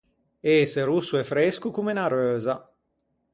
Ëse 0.55 0.81
rosso 0.91 1.15
e 1.21 1.23
fresco 1.31 1.67
comme 1.75 1.93
unna 1.93 2.09
reusa. 2.15 2.55